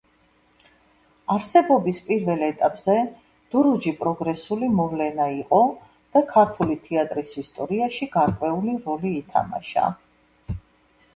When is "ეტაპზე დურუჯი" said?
2.45-3.91